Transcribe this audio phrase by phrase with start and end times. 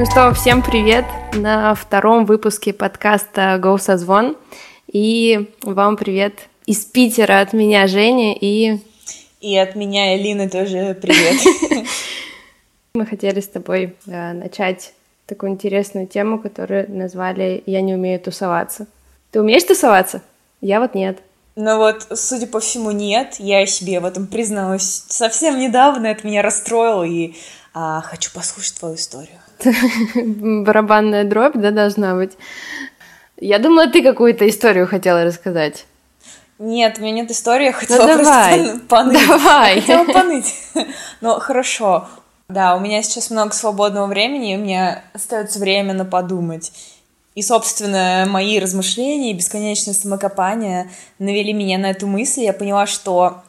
[0.00, 1.04] Ну что, всем привет
[1.34, 4.34] на втором выпуске подкаста «Go Созвон».
[4.90, 8.78] И вам привет из Питера от меня, Женя, и...
[9.42, 11.86] И от меня, Элины, тоже привет.
[12.94, 14.94] Мы хотели с тобой э, начать
[15.26, 18.86] такую интересную тему, которую назвали «Я не умею тусоваться».
[19.32, 20.22] Ты умеешь тусоваться?
[20.62, 21.18] Я вот нет.
[21.56, 23.34] Ну вот, судя по всему, нет.
[23.38, 26.06] Я себе в этом призналась совсем недавно.
[26.06, 27.34] Это меня расстроило, и
[27.74, 29.39] а, хочу послушать твою историю.
[30.14, 32.32] Барабанная дробь, да, должна быть.
[33.36, 35.86] Я думала, ты какую-то историю хотела рассказать.
[36.58, 38.58] Нет, у меня нет истории, я хотела ну, давай.
[38.58, 39.26] просто поныть.
[39.26, 39.74] Давай.
[39.76, 40.54] Я хотела поныть.
[41.22, 42.06] Ну, хорошо.
[42.48, 46.72] Да, у меня сейчас много свободного времени, и у меня остается время на подумать.
[47.34, 52.42] И, собственно, мои размышления и бесконечное самокопание навели меня на эту мысль.
[52.42, 53.42] Я поняла, что,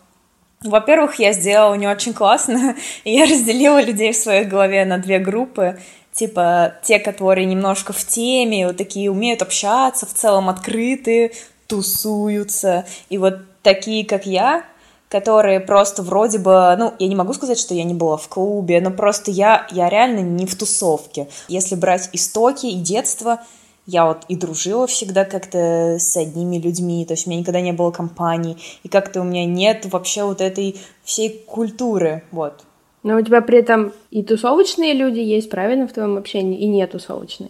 [0.64, 5.20] во-первых, я сделала не очень классно, и я разделила людей в своей голове на две
[5.20, 5.80] группы.
[6.14, 11.32] Типа те, которые немножко в теме, вот такие умеют общаться, в целом открыты,
[11.68, 12.86] тусуются.
[13.10, 14.66] И вот такие, как я,
[15.08, 18.80] которые просто вроде бы, ну, я не могу сказать, что я не была в клубе,
[18.82, 21.28] но просто я, я реально не в тусовке.
[21.48, 23.42] Если брать истоки и детство,
[23.86, 27.74] я вот и дружила всегда как-то с одними людьми, то есть у меня никогда не
[27.74, 32.64] было компаний, и как-то у меня нет вообще вот этой всей культуры, вот.
[33.04, 36.86] Но у тебя при этом и тусовочные люди есть, правильно, в твоем общении, и не
[36.86, 37.50] тусовочные?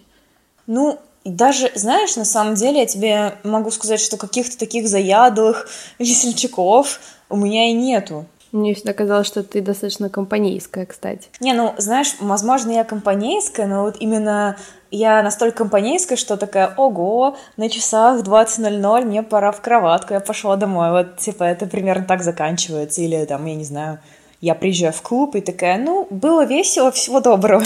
[0.65, 5.67] Ну, даже, знаешь, на самом деле я тебе могу сказать, что каких-то таких заядлых
[5.99, 6.99] весельчаков
[7.29, 8.25] у меня и нету.
[8.51, 11.29] Мне всегда казалось, что ты достаточно компанейская, кстати.
[11.39, 14.57] Не, ну, знаешь, возможно, я компанейская, но вот именно
[14.89, 20.57] я настолько компанейская, что такая, ого, на часах 20.00, мне пора в кроватку, я пошла
[20.57, 20.91] домой.
[20.91, 23.01] Вот, типа, это примерно так заканчивается.
[23.01, 23.99] Или, там, я не знаю,
[24.41, 27.63] я приезжаю в клуб и такая, ну, было весело, всего доброго.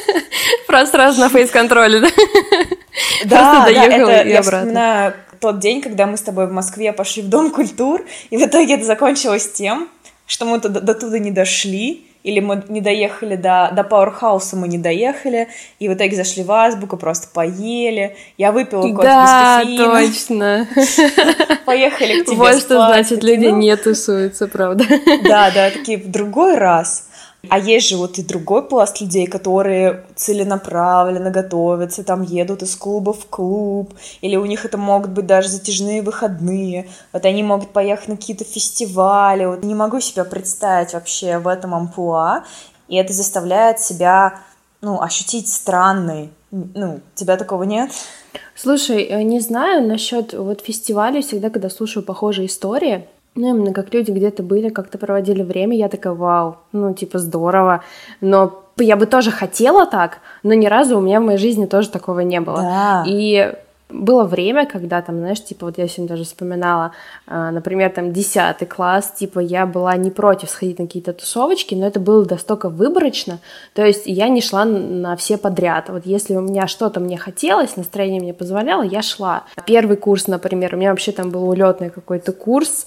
[0.66, 2.08] Просто сразу на фейс-контроле, да?
[3.24, 7.28] Да, да, это я вспоминаю тот день, когда мы с тобой в Москве пошли в
[7.28, 9.90] Дом культур, и в итоге это закончилось тем,
[10.26, 14.78] что мы до туда не дошли, или мы не доехали до, до Пауэрхауса, мы не
[14.78, 15.48] доехали,
[15.78, 20.66] и в итоге зашли в Азбуку, просто поели, я выпила кофе да, без кофеина.
[20.66, 21.58] точно.
[21.66, 24.84] Поехали к тебе Вот что значит, люди не тусуются, правда.
[25.22, 27.08] Да, да, такие в другой раз
[27.50, 33.12] а есть же вот и другой пласт людей, которые целенаправленно готовятся, там едут из клуба
[33.12, 38.08] в клуб, или у них это могут быть даже затяжные выходные, вот они могут поехать
[38.08, 42.44] на какие-то фестивали, вот не могу себя представить вообще в этом амплуа,
[42.88, 44.40] и это заставляет себя,
[44.80, 47.90] ну, ощутить странный, ну, тебя такого нет?
[48.54, 53.92] Слушай, э, не знаю насчет вот фестивалей, всегда, когда слушаю похожие истории, ну, именно как
[53.92, 57.82] люди где-то были, как-то проводили время, я такая, вау, ну, типа, здорово.
[58.20, 61.90] Но я бы тоже хотела так, но ни разу у меня в моей жизни тоже
[61.90, 62.60] такого не было.
[62.60, 63.04] Да.
[63.06, 63.54] И
[63.94, 66.92] было время, когда там, знаешь, типа, вот я сегодня даже вспоминала,
[67.26, 71.86] э, например, там, 10 класс, типа, я была не против сходить на какие-то тусовочки, но
[71.86, 73.38] это было настолько выборочно,
[73.72, 75.88] то есть я не шла на все подряд.
[75.88, 79.44] Вот если у меня что-то мне хотелось, настроение мне позволяло, я шла.
[79.66, 82.86] Первый курс, например, у меня вообще там был улетный какой-то курс,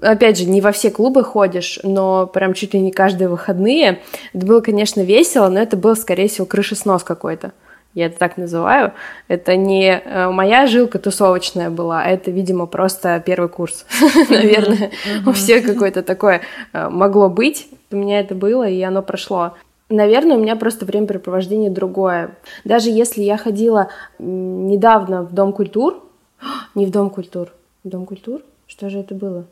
[0.00, 4.00] опять же, не во все клубы ходишь, но прям чуть ли не каждые выходные.
[4.32, 7.52] Это было, конечно, весело, но это был, скорее всего, крышеснос какой-то.
[7.98, 8.92] Я это так называю.
[9.26, 13.86] Это не э, моя жилка тусовочная была, а это, видимо, просто первый курс.
[14.30, 14.92] Наверное,
[15.26, 16.42] у всех какое-то такое
[16.72, 17.66] э, могло быть.
[17.90, 19.54] У меня это было, и оно прошло.
[19.88, 22.36] Наверное, у меня просто времяпрепровождение другое.
[22.64, 23.88] Даже если я ходила
[24.20, 26.00] недавно в Дом культур,
[26.76, 27.48] не в Дом культур,
[27.82, 29.44] в Дом культур, что же это было?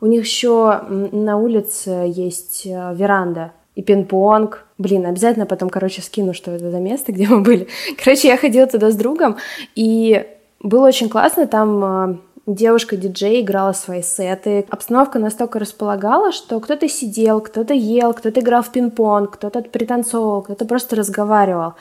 [0.00, 4.64] У них еще на улице есть э, веранда и пинг-понг.
[4.78, 7.68] Блин, обязательно потом, короче, скину, что это за место, где мы были.
[8.02, 9.36] Короче, я ходила туда с другом,
[9.74, 10.26] и
[10.60, 11.46] было очень классно.
[11.46, 12.16] Там э,
[12.46, 14.66] девушка-диджей играла свои сеты.
[14.70, 20.64] Обстановка настолько располагала, что кто-то сидел, кто-то ел, кто-то играл в пинг-понг, кто-то пританцовывал, кто-то
[20.64, 21.74] просто разговаривал.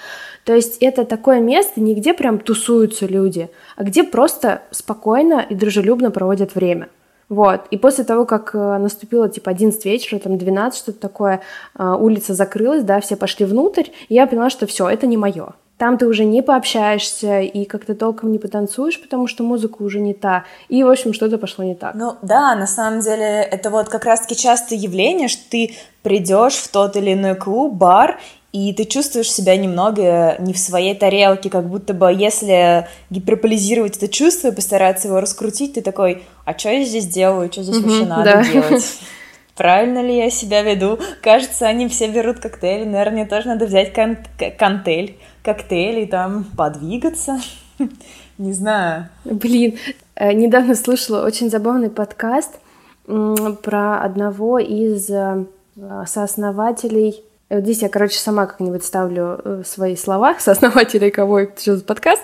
[0.46, 5.56] То есть это такое место, не где прям тусуются люди, а где просто спокойно и
[5.56, 6.90] дружелюбно проводят время.
[7.30, 7.62] Вот.
[7.70, 11.42] И после того, как э, наступило типа 11 вечера, там 12, что-то такое,
[11.78, 15.54] э, улица закрылась, да, все пошли внутрь, и я поняла, что все, это не мое.
[15.78, 20.14] Там ты уже не пообщаешься и как-то толком не потанцуешь, потому что музыка уже не
[20.14, 20.44] та.
[20.68, 21.96] И, в общем, что-то пошло не так.
[21.96, 26.70] Ну да, на самом деле это вот как раз-таки частое явление, что ты придешь в
[26.70, 28.20] тот или иной клуб, бар,
[28.52, 34.08] и ты чувствуешь себя немного не в своей тарелке, как будто бы если гиперполизировать это
[34.08, 38.06] чувство и постараться его раскрутить, ты такой, а что я здесь делаю, что здесь вообще
[38.06, 38.44] надо да.
[38.44, 39.00] делать?
[39.60, 41.00] правильно ли я себя веду?
[41.22, 44.18] Кажется, они все берут коктейли, наверное, мне тоже надо взять кон
[44.58, 47.40] контель, коктейль и там подвигаться.
[48.38, 49.10] Не знаю.
[49.26, 49.78] Блин,
[50.16, 52.60] э, недавно слушала очень забавный подкаст
[53.06, 55.46] про одного из э,
[56.08, 62.22] сооснователей вот здесь я, короче, сама как-нибудь ставлю э, свои слова сооснователей, кого за подкаст.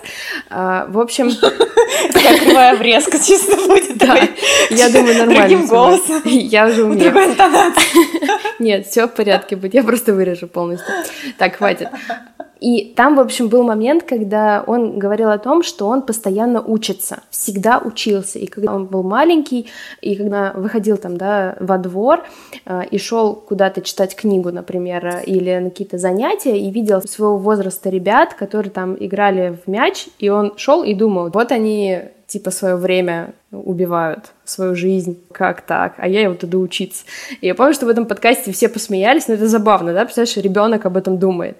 [0.50, 1.30] А, в общем...
[2.12, 3.85] Такая врезка чисто будет.
[4.06, 4.16] Да,
[4.70, 5.48] я думаю, нормально.
[5.48, 6.22] Другим голосом.
[6.24, 7.14] Я уже умею.
[8.58, 10.92] Нет, все в порядке будет, я просто вырежу полностью.
[11.38, 11.88] Так, хватит.
[12.60, 17.20] И там, в общем, был момент, когда он говорил о том, что он постоянно учится,
[17.30, 18.38] всегда учился.
[18.38, 19.66] И когда он был маленький,
[20.00, 22.24] и когда выходил там, да, во двор
[22.64, 27.90] э, и шел куда-то читать книгу, например, или на какие-то занятия, и видел своего возраста
[27.90, 32.04] ребят, которые там играли в мяч, и он шел и думал, вот они
[32.36, 37.04] типа свое время убивают, свою жизнь, как так, а я вот иду учиться.
[37.40, 40.84] И я помню, что в этом подкасте все посмеялись, но это забавно, да, представляешь, ребенок
[40.84, 41.56] об этом думает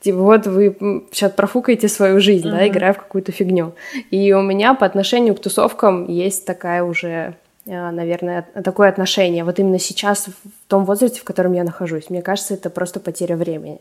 [0.00, 0.76] типа, вот вы
[1.12, 2.52] сейчас профукаете свою жизнь, uh-huh.
[2.52, 3.74] да, играя в какую-то фигню.
[4.10, 7.34] И у меня по отношению к тусовкам есть такая уже
[7.66, 9.44] э, наверное, такое отношение.
[9.44, 12.08] Вот именно сейчас, в том возрасте, в котором я нахожусь.
[12.08, 13.80] Мне кажется, это просто потеря времени.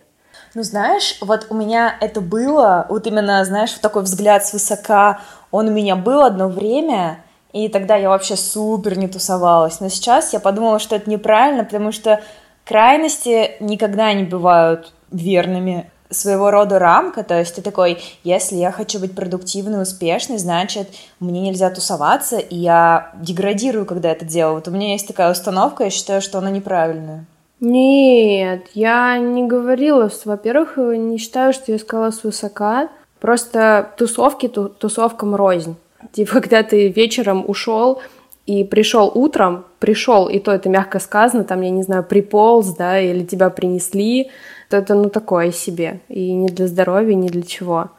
[0.55, 5.19] Ну, знаешь, вот у меня это было, вот именно, знаешь, такой взгляд свысока,
[5.51, 7.23] он у меня был одно время,
[7.53, 9.79] и тогда я вообще супер не тусовалась.
[9.79, 12.21] Но сейчас я подумала, что это неправильно, потому что
[12.65, 18.99] крайности никогда не бывают верными своего рода рамка, то есть ты такой, если я хочу
[18.99, 24.55] быть продуктивной, успешной, значит, мне нельзя тусоваться, и я деградирую, когда это делаю.
[24.55, 27.25] Вот у меня есть такая установка, я считаю, что она неправильная.
[27.59, 30.09] Нет, я не говорила.
[30.25, 32.89] Во-первых, не считаю, что я сказала свысока.
[33.19, 35.75] Просто тусовки ту, тусовкам рознь.
[36.11, 38.01] Типа, когда ты вечером ушел
[38.45, 42.99] и пришел утром, пришел, и то это мягко сказано, там, я не знаю, приполз, да,
[42.99, 44.31] или тебя принесли,
[44.69, 45.99] то это, ну, такое себе.
[46.07, 47.89] И не для здоровья, ни для чего.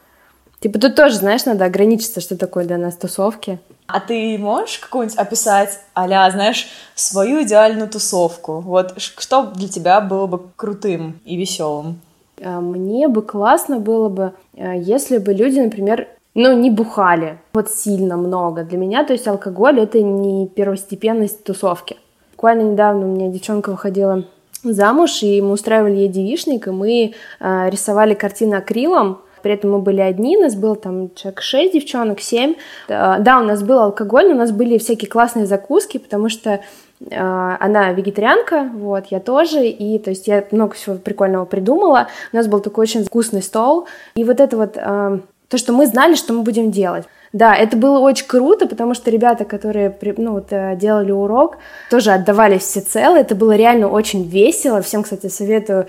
[0.61, 3.59] Типа тут тоже, знаешь, надо ограничиться, что такое для нас тусовки.
[3.93, 8.61] А ты можешь какую-нибудь описать, а знаешь, свою идеальную тусовку?
[8.61, 12.01] Вот что для тебя было бы крутым и веселым?
[12.43, 17.71] А, мне бы классно было бы, а, если бы люди, например, ну, не бухали вот
[17.71, 18.65] сильно много.
[18.65, 21.97] Для меня, то есть алкоголь— это не первостепенность тусовки.
[22.33, 24.25] Буквально недавно у меня девчонка выходила
[24.63, 29.79] замуж, и мы устраивали ей девишник, и мы э, рисовали картины акрилом, при этом мы
[29.79, 32.55] были одни, нас было там человек 6 девчонок, 7.
[32.89, 36.61] Да, у нас был алкоголь, у нас были всякие классные закуски, потому что
[37.01, 42.09] э, она вегетарианка, вот, я тоже, и то есть я много всего прикольного придумала.
[42.33, 45.87] У нас был такой очень вкусный стол, и вот это вот э, то, что мы
[45.87, 47.07] знали, что мы будем делать.
[47.33, 51.59] Да, это было очень круто, потому что ребята, которые ну, вот, э, делали урок,
[51.89, 53.17] тоже отдавались всецело.
[53.17, 54.83] Это было реально очень весело.
[54.83, 55.87] Всем, кстати, советую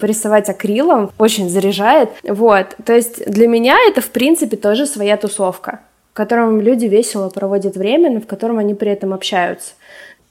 [0.00, 2.10] порисовать акрилом, очень заряжает.
[2.22, 5.80] Вот, то есть для меня это, в принципе, тоже своя тусовка,
[6.12, 9.72] в котором люди весело проводят время, но в котором они при этом общаются.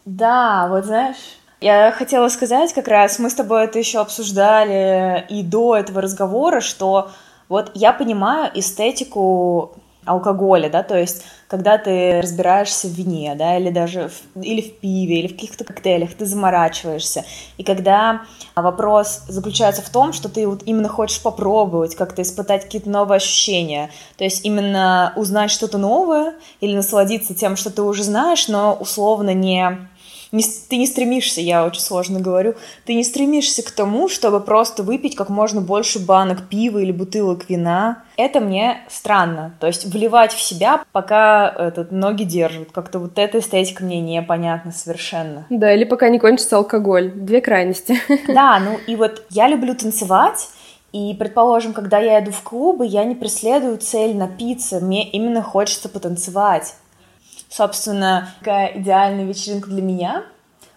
[0.05, 5.41] Да, вот знаешь, я хотела сказать как раз, мы с тобой это еще обсуждали и
[5.41, 7.09] до этого разговора, что
[7.49, 9.75] вот я понимаю эстетику
[10.07, 14.79] алкоголя, да, то есть когда ты разбираешься в вине, да, или даже в, или в
[14.79, 17.23] пиве, или в каких-то коктейлях, ты заморачиваешься.
[17.57, 18.23] И когда
[18.55, 23.89] вопрос заключается в том, что ты вот именно хочешь попробовать, как-то испытать какие-то новые ощущения,
[24.17, 29.33] то есть именно узнать что-то новое или насладиться тем, что ты уже знаешь, но условно
[29.33, 29.87] не
[30.31, 32.55] не, ты не стремишься, я очень сложно говорю,
[32.85, 37.49] ты не стремишься к тому, чтобы просто выпить как можно больше банок пива или бутылок
[37.49, 38.03] вина.
[38.17, 39.55] Это мне странно.
[39.59, 42.71] То есть вливать в себя, пока этот, ноги держат.
[42.71, 45.45] Как-то вот эта эстетика мне непонятна совершенно.
[45.49, 47.11] Да, или пока не кончится алкоголь.
[47.11, 47.97] Две крайности.
[48.27, 50.49] Да, ну и вот я люблю танцевать,
[50.91, 55.89] и, предположим, когда я иду в клубы, я не преследую цель напиться, мне именно хочется
[55.89, 56.75] потанцевать
[57.49, 60.23] собственно, какая идеальная вечеринка для меня.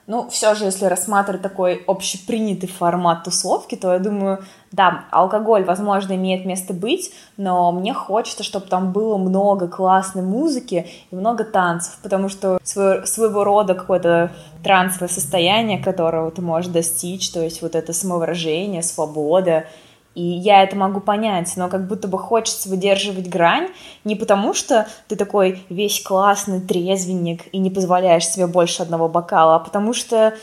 [0.06, 6.14] Ну, все же, если рассматривать такой общепринятый формат тусовки, то я думаю, да, алкоголь, возможно,
[6.14, 11.96] имеет место быть, но мне хочется, чтобы там было много классной музыки и много танцев,
[12.02, 14.32] потому что свой, своего рода какое-то
[14.64, 19.66] трансовое состояние, которого ты можешь достичь, то есть вот это самовыражение, свобода,
[20.14, 23.68] и я это могу понять, но как будто бы хочется выдерживать грань
[24.04, 29.56] не потому, что ты такой весь классный трезвенник и не позволяешь себе больше одного бокала,
[29.56, 30.34] а потому что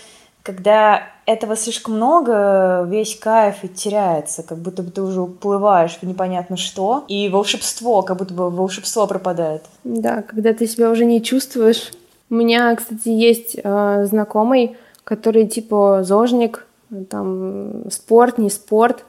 [0.48, 6.04] когда этого слишком много, весь кайф и теряется, как будто бы ты уже уплываешь в
[6.04, 9.64] непонятно что, и волшебство, как будто бы волшебство пропадает.
[9.84, 11.92] Да, когда ты себя уже не чувствуешь.
[12.30, 16.66] У меня, кстати, есть э, знакомый, который типа зожник,
[17.10, 19.04] там спорт, не спорт.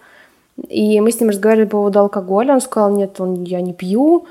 [0.68, 4.26] И мы с ним разговаривали по поводу алкоголя, он сказал, нет, он, я не пью,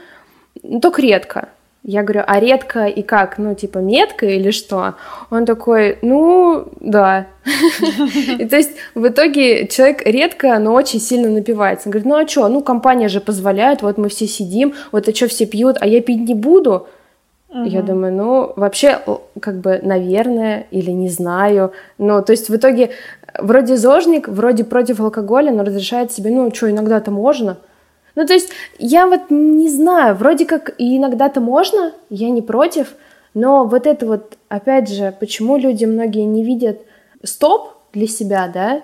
[0.64, 1.50] ну, только редко.
[1.84, 3.38] Я говорю, а редко и как?
[3.38, 4.96] Ну, типа, метко или что?
[5.30, 7.28] Он такой, ну, да.
[8.40, 11.88] И то есть в итоге человек редко, но очень сильно напивается.
[11.88, 15.16] Он говорит, ну а что, ну компания же позволяет, вот мы все сидим, вот а
[15.16, 16.88] что все пьют, а я пить не буду.
[17.62, 17.70] Угу.
[17.70, 19.00] Я думаю, ну, вообще,
[19.40, 21.72] как бы, наверное, или не знаю.
[21.98, 22.92] Ну, то есть в итоге
[23.40, 27.58] вроде зожник, вроде против алкоголя, но разрешает себе, ну, что, иногда-то можно.
[28.16, 28.50] Ну, то есть
[28.80, 32.96] я вот не знаю, вроде как и иногда-то можно, я не против,
[33.34, 36.80] но вот это вот, опять же, почему люди многие не видят
[37.24, 38.82] стоп для себя, да,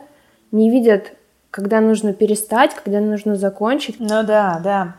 [0.51, 1.13] не видят,
[1.49, 3.99] когда нужно перестать, когда нужно закончить.
[3.99, 4.95] Ну да, да.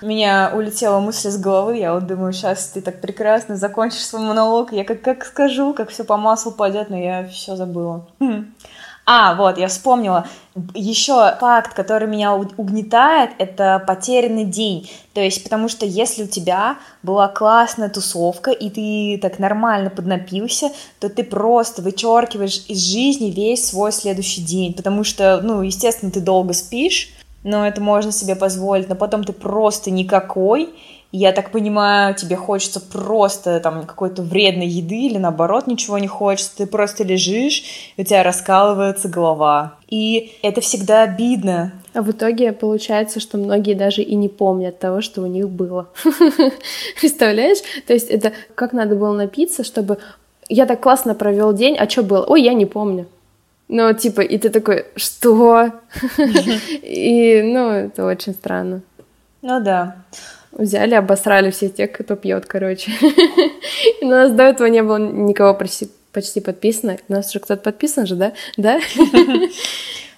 [0.00, 4.22] У меня улетела мысль с головы, я вот думаю, сейчас ты так прекрасно закончишь свой
[4.22, 8.06] монолог, я как, как скажу, как все по маслу пойдет, но я все забыла.
[8.20, 8.52] Хм.
[9.10, 10.26] А, вот, я вспомнила.
[10.74, 14.90] Еще факт, который меня угнетает, это потерянный день.
[15.14, 20.72] То есть, потому что если у тебя была классная тусовка, и ты так нормально поднапился,
[21.00, 24.74] то ты просто вычеркиваешь из жизни весь свой следующий день.
[24.74, 27.08] Потому что, ну, естественно, ты долго спишь,
[27.44, 30.70] но это можно себе позволить, но потом ты просто никакой,
[31.10, 36.58] я так понимаю, тебе хочется просто там какой-то вредной еды или наоборот ничего не хочется,
[36.58, 39.76] ты просто лежишь, у тебя раскалывается голова.
[39.88, 41.72] И это всегда обидно.
[41.94, 45.88] А в итоге получается, что многие даже и не помнят того, что у них было.
[47.00, 47.58] Представляешь?
[47.86, 49.98] То есть это как надо было напиться, чтобы
[50.50, 52.26] я так классно провел день, а что было?
[52.26, 53.06] Ой, я не помню.
[53.68, 55.72] Ну, типа, и ты такой, что?
[56.82, 58.80] И, ну, это очень странно.
[59.42, 59.96] Ну да.
[60.52, 62.90] Взяли, обосрали все тех, кто пьет, короче.
[64.00, 66.96] И у нас до этого не было никого почти, почти подписано.
[67.08, 68.32] У нас же кто-то подписан же, да?
[68.56, 68.80] Да?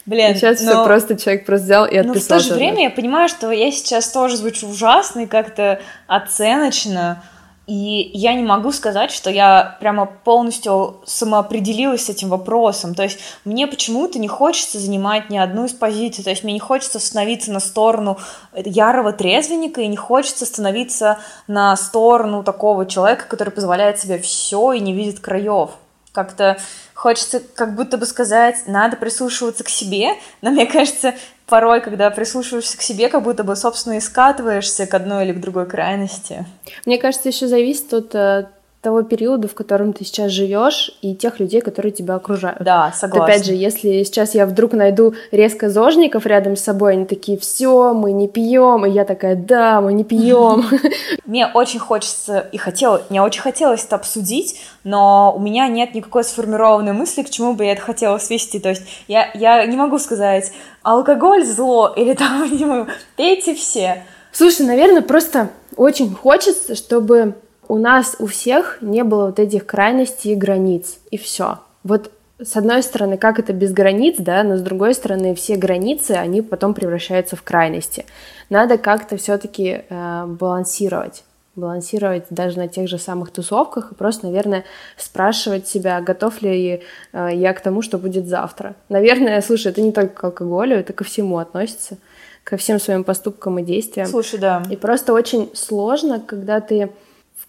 [0.07, 0.71] Блин, сейчас но...
[0.71, 2.33] все просто человек просто взял и отписался.
[2.33, 5.81] Но в то же время я понимаю, что я сейчас тоже звучу ужасно и как-то
[6.07, 7.23] оценочно,
[7.67, 12.95] и я не могу сказать, что я прямо полностью самоопределилась с этим вопросом.
[12.97, 16.25] То есть мне почему-то не хочется занимать ни одну из позиций.
[16.25, 18.19] То есть мне не хочется становиться на сторону
[18.57, 24.81] ярого трезвенника и не хочется становиться на сторону такого человека, который позволяет себе все и
[24.81, 25.71] не видит краев.
[26.13, 26.59] Как-то
[26.95, 30.11] хочется как будто бы сказать, надо прислушиваться к себе,
[30.43, 31.15] но мне кажется,
[31.47, 35.41] порой, когда прислушиваешься к себе, как будто бы, собственно, и скатываешься к одной или к
[35.41, 36.47] другой крайности.
[36.87, 38.47] Мне кажется, еще зависит от э,
[38.81, 42.63] того периода, в котором ты сейчас живешь, и тех людей, которые тебя окружают.
[42.63, 43.21] Да, согласна.
[43.21, 47.37] Вот опять же, если сейчас я вдруг найду резко зожников рядом с собой, они такие,
[47.37, 50.65] все, мы не пьем, и я такая, да, мы не пьем.
[51.27, 56.25] Мне очень хочется и хотела, мне очень хотелось это обсудить, но у меня нет никакой
[56.25, 58.59] сформированной мысли, к чему бы я это хотела свести.
[58.59, 60.51] То есть я, я не могу сказать,
[60.83, 64.03] алкоголь зло, или там, не могу, эти все.
[64.33, 67.35] Слушай, наверное, просто очень хочется, чтобы
[67.71, 71.61] у нас у всех не было вот этих крайностей и границ, и все.
[71.85, 72.11] Вот
[72.43, 76.43] с одной стороны, как это без границ, да, но с другой стороны, все границы, они
[76.43, 78.07] потом превращаются в крайности.
[78.49, 81.25] Надо как-то все-таки э, балансировать
[81.57, 84.65] балансировать даже на тех же самых тусовках и просто, наверное,
[84.97, 88.75] спрашивать себя, готов ли э, я к тому, что будет завтра.
[88.89, 91.99] Наверное, слушай, это не только к алкоголю, это ко всему относится,
[92.45, 94.07] ко всем своим поступкам и действиям.
[94.07, 94.63] Слушай, да.
[94.71, 96.91] И просто очень сложно, когда ты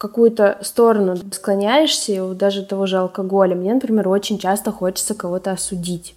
[0.01, 3.55] какую-то сторону склоняешься, даже того же алкоголя.
[3.55, 6.15] Мне, например, очень часто хочется кого-то осудить.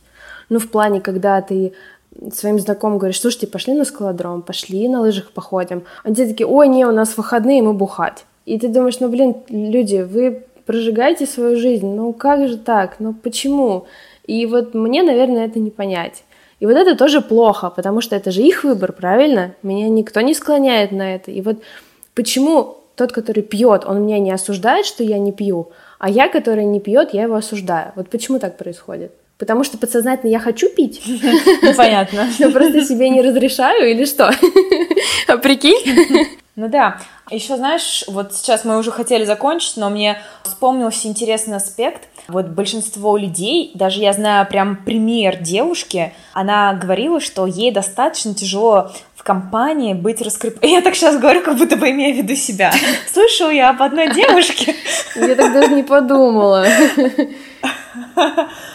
[0.49, 1.75] Ну, в плане, когда ты
[2.33, 5.83] своим знакомым говоришь, слушайте, пошли на скалодром, пошли на лыжах походим.
[6.03, 8.25] А те такие, ой, не, у нас выходные, мы бухать.
[8.47, 13.13] И ты думаешь, ну, блин, люди, вы прожигаете свою жизнь, ну как же так, ну
[13.13, 13.85] почему?
[14.27, 16.25] И вот мне, наверное, это не понять.
[16.59, 19.55] И вот это тоже плохо, потому что это же их выбор, правильно?
[19.63, 21.31] Меня никто не склоняет на это.
[21.31, 21.59] И вот
[22.15, 26.65] почему тот, который пьет, он меня не осуждает, что я не пью, а я, который
[26.65, 27.93] не пьет, я его осуждаю.
[27.97, 29.13] Вот почему так происходит?
[29.39, 31.03] Потому что подсознательно я хочу пить.
[31.77, 32.29] Понятно.
[32.39, 34.33] Я просто себе не разрешаю или что?
[35.27, 36.31] А прикинь?
[36.57, 37.01] Ну да.
[37.31, 42.09] Еще знаешь, вот сейчас мы уже хотели закончить, но мне вспомнился интересный аспект.
[42.29, 48.93] Вот большинство людей, даже я знаю прям пример девушки, она говорила, что ей достаточно тяжело
[49.25, 50.63] компании быть раскреп...
[50.63, 52.73] Я так сейчас говорю, как будто бы имею в виду себя.
[53.13, 54.77] Слышал я об одной девушке.
[55.17, 56.67] Я так даже не подумала.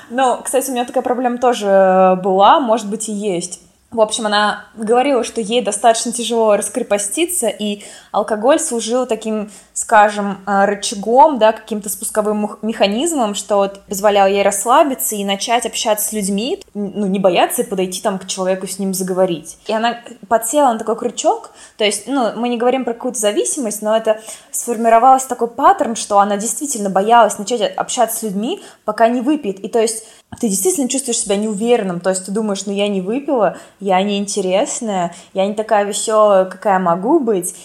[0.09, 3.61] Ну, кстати, у меня такая проблема тоже была, может быть, и есть.
[3.91, 10.65] В общем, она говорила, что ей достаточно тяжело раскрепоститься, и алкоголь служил таким, скажем, э,
[10.65, 16.61] рычагом, да, каким-то спусковым механизмом, что вот позволял ей расслабиться и начать общаться с людьми,
[16.75, 19.57] ну, не бояться подойти там к человеку с ним заговорить.
[19.65, 23.81] И она подсела на такой крючок, то есть, ну, мы не говорим про какую-то зависимость,
[23.81, 24.21] но это
[24.59, 29.59] сформировался такой паттерн, что она действительно боялась начать общаться с людьми, пока не выпьет.
[29.59, 30.03] И то есть
[30.39, 35.15] ты действительно чувствуешь себя неуверенным, то есть ты думаешь, ну я не выпила, я неинтересная,
[35.33, 37.55] я не такая веселая, какая могу быть,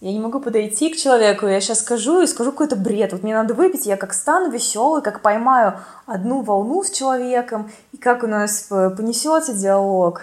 [0.00, 3.12] я не могу подойти к человеку, я сейчас скажу и скажу какой-то бред.
[3.12, 5.74] Вот мне надо выпить, я как стану веселой, как поймаю
[6.06, 10.22] одну волну с человеком, и как у нас понесется диалог.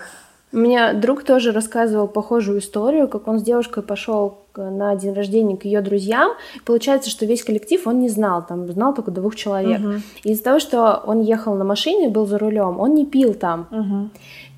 [0.51, 5.57] У меня друг тоже рассказывал похожую историю, как он с девушкой пошел на день рождения
[5.57, 6.33] к ее друзьям.
[6.65, 9.79] Получается, что весь коллектив он не знал, там знал только двух человек.
[9.79, 9.99] Uh-huh.
[10.23, 13.67] из-за того, что он ехал на машине, был за рулем, он не пил там.
[13.71, 14.09] Uh-huh.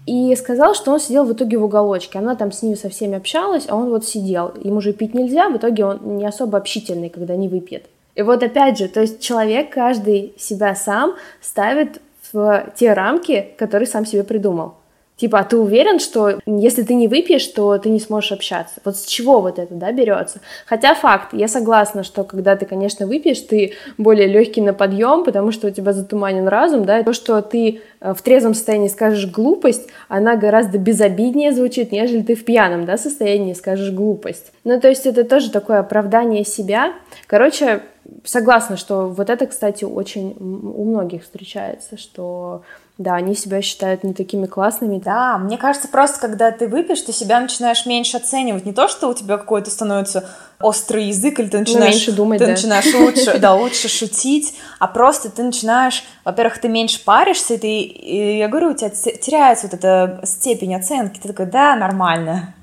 [0.05, 2.17] И сказал, что он сидел в итоге в уголочке.
[2.17, 4.53] Она там с ними со всеми общалась, а он вот сидел.
[4.63, 7.85] Ему же пить нельзя, в итоге он не особо общительный, когда не выпьет.
[8.15, 12.01] И вот опять же, то есть человек каждый себя сам ставит
[12.33, 14.73] в те рамки, которые сам себе придумал.
[15.19, 18.75] Типа, а ты уверен, что если ты не выпьешь, то ты не сможешь общаться?
[18.85, 20.39] Вот с чего вот это, да, берется?
[20.65, 25.51] Хотя факт, я согласна, что когда ты, конечно, выпьешь, ты более легкий на подъем, потому
[25.51, 29.89] что у тебя затуманен разум, да, то, что ты э, в трезвом состоянии скажешь глупость,
[30.07, 34.53] она гораздо безобиднее звучит, нежели ты в пьяном, да, состоянии скажешь глупость.
[34.63, 36.93] Ну, то есть это тоже такое оправдание себя.
[37.27, 37.81] Короче,
[38.23, 42.63] согласна, что вот это, кстати, очень у многих встречается, что
[42.99, 44.99] да, они себя считают не такими классными.
[44.99, 48.65] Да, мне кажется, просто когда ты выпьешь, ты себя начинаешь меньше оценивать.
[48.65, 52.39] Не то, что у тебя какой-то становится острый язык, или ты ну, начинаешь, меньше думать,
[52.39, 52.51] ты да.
[52.51, 57.79] начинаешь лучше, да, лучше шутить, а просто ты начинаешь, во-первых, ты меньше паришься, и ты,
[57.79, 62.53] и я говорю, у тебя теряется вот эта степень оценки, ты такой, да, нормально.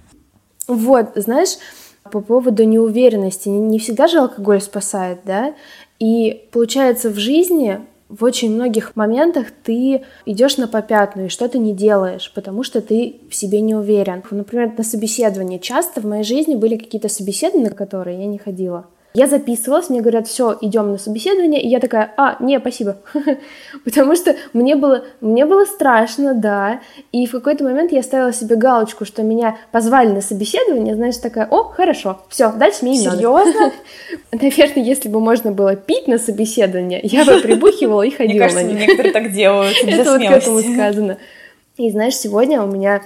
[0.68, 1.56] Вот, знаешь,
[2.06, 5.54] по поводу неуверенности, не всегда же алкоголь спасает, да,
[5.98, 11.72] и получается в жизни в очень многих моментах ты идешь на попятную и что-то не
[11.72, 14.23] делаешь, потому что ты в себе не уверен.
[14.30, 18.86] Например, на собеседовании часто в моей жизни были какие-то собеседования, на которые я не ходила.
[19.16, 22.98] Я записывалась, мне говорят, все, идем на собеседование, и я такая, а, не, спасибо,
[23.84, 26.80] потому что мне было, мне было страшно, да,
[27.12, 31.48] и в какой-то момент я ставила себе галочку, что меня позвали на собеседование, знаешь, такая,
[31.50, 33.72] о, хорошо, все, дальше мне не Серьезно?
[34.32, 38.64] Наверное, если бы можно было пить на собеседование, я бы прибухивала и ходила Мне кажется,
[38.64, 41.16] некоторые так делают, Это вот к этому сказано.
[41.76, 43.02] И знаешь, сегодня у меня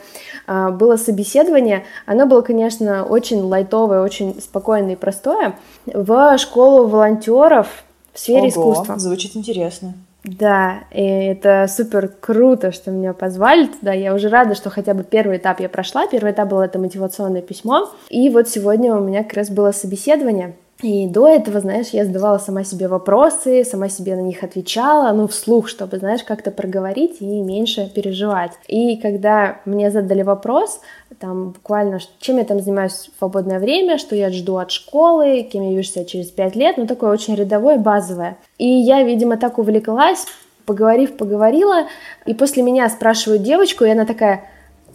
[0.46, 1.84] а, было собеседование.
[2.06, 5.56] Оно было, конечно, очень лайтовое, очень спокойное и простое.
[5.86, 7.66] В школу волонтеров
[8.12, 8.98] в сфере Ого, искусства.
[8.98, 9.94] Звучит интересно.
[10.22, 13.92] Да, и это супер круто, что меня позвали туда.
[13.92, 16.06] Я уже рада, что хотя бы первый этап я прошла.
[16.06, 17.90] Первый этап было это мотивационное письмо.
[18.10, 20.54] И вот сегодня у меня как раз было собеседование.
[20.82, 25.26] И до этого, знаешь, я задавала сама себе вопросы, сама себе на них отвечала, ну,
[25.26, 28.52] вслух, чтобы, знаешь, как-то проговорить и меньше переживать.
[28.66, 30.80] И когда мне задали вопрос,
[31.18, 35.62] там буквально, чем я там занимаюсь в свободное время, что я жду от школы, кем
[35.64, 38.38] я вижу себя через пять лет, ну, такое очень рядовое, базовое.
[38.56, 40.24] И я, видимо, так увлеклась,
[40.64, 41.88] поговорив, поговорила,
[42.26, 44.44] и после меня спрашивают девочку, и она такая,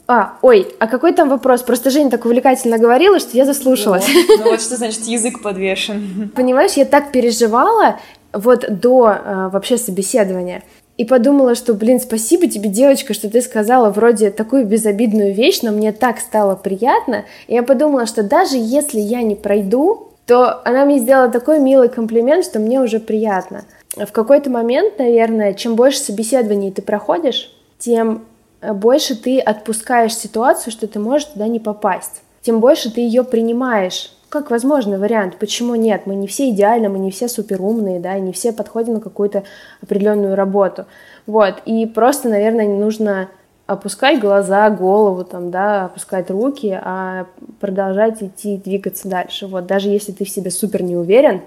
[0.08, 1.64] а, ой, а какой там вопрос?
[1.64, 4.06] Просто Женя так увлекательно говорила, что я заслушалась.
[4.08, 6.32] Ну, ну вот что значит язык подвешен.
[6.36, 8.00] Понимаешь, я так переживала
[8.32, 10.64] вот до э, вообще собеседования.
[10.98, 15.72] И подумала, что, блин, спасибо тебе, девочка, что ты сказала вроде такую безобидную вещь, но
[15.72, 17.26] мне так стало приятно.
[17.48, 21.90] И я подумала, что даже если я не пройду, то она мне сделала такой милый
[21.90, 23.66] комплимент, что мне уже приятно.
[23.96, 28.24] В какой-то момент, наверное, чем больше собеседований ты проходишь, тем
[28.62, 32.22] больше ты отпускаешь ситуацию, что ты можешь туда не попасть.
[32.42, 35.38] Тем больше ты ее принимаешь как возможный вариант.
[35.38, 36.02] Почему нет?
[36.06, 39.44] Мы не все идеальны, мы не все суперумные, да, не все подходим на какую-то
[39.82, 40.86] определенную работу.
[41.26, 41.62] Вот.
[41.66, 43.30] И просто, наверное, не нужно
[43.66, 47.28] опускать глаза, голову, там, да, опускать руки, а
[47.60, 49.48] продолжать идти, двигаться дальше.
[49.48, 49.68] Вот.
[49.68, 51.42] Даже если ты в себе супер не уверен,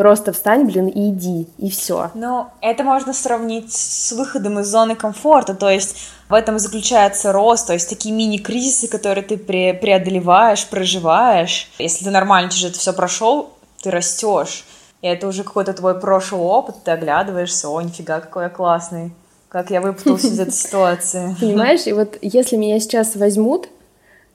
[0.00, 2.10] Просто встань, блин, и иди, и все.
[2.14, 5.94] Ну, это можно сравнить с выходом из зоны комфорта, то есть
[6.30, 11.70] в этом заключается рост, то есть такие мини-кризисы, которые ты пре преодолеваешь, проживаешь.
[11.78, 13.50] Если ты нормально через это все прошел,
[13.82, 14.64] ты растешь.
[15.02, 19.12] И это уже какой-то твой прошлый опыт, ты оглядываешься, о, нифига, какой я классный,
[19.50, 21.36] как я выпутался из этой ситуации.
[21.38, 23.68] Понимаешь, и вот если меня сейчас возьмут,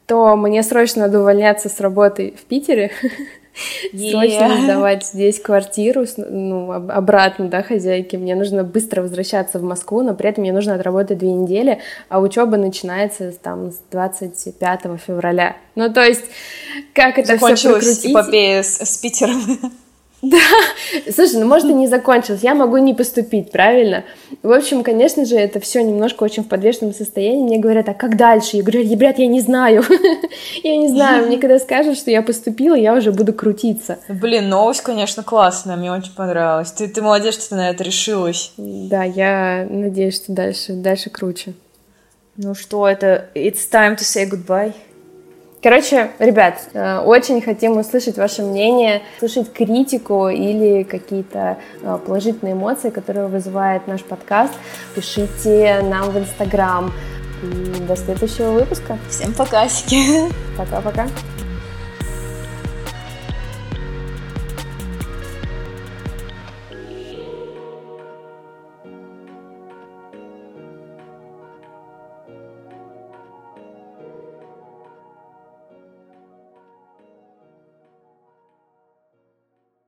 [0.06, 2.92] то мне срочно надо увольняться с работы в Питере,
[3.94, 8.18] Срочно сдавать здесь квартиру, ну, обратно, да, хозяйке.
[8.18, 12.20] Мне нужно быстро возвращаться в Москву, но при этом мне нужно отработать две недели, а
[12.20, 15.56] учеба начинается там с 25 февраля.
[15.76, 16.26] Ну, то есть,
[16.94, 18.12] как это все прокрутить?
[18.12, 19.42] эпопея с, с Питером.
[20.22, 20.38] Да,
[21.14, 24.04] слушай, ну может и не закончилось, я могу не поступить, правильно?
[24.42, 27.44] В общем, конечно же, это все немножко очень в подвешенном состоянии.
[27.44, 28.58] Мне говорят, а как дальше?
[28.58, 29.84] Я говорю, ребят, я не знаю,
[30.64, 31.28] я не знаю.
[31.28, 34.00] Мне когда скажут, что я поступила, я уже буду крутиться.
[34.08, 36.72] Блин, новость, конечно, классная, мне очень понравилась.
[36.72, 38.54] Ты, ты молодец, что ты на это решилась.
[38.58, 41.54] Да, я надеюсь, что дальше, дальше круче.
[42.38, 44.74] Ну что, это it's time to say goodbye.
[45.62, 52.92] Короче, ребят, э, очень хотим услышать ваше мнение, слышать критику или какие-то э, положительные эмоции,
[52.92, 54.54] которые вызывает наш подкаст.
[54.96, 56.94] Пишите нам в Инстаграм.
[57.88, 58.98] До следующего выпуска.
[59.10, 60.32] Всем покасики.
[60.58, 61.08] Пока-пока.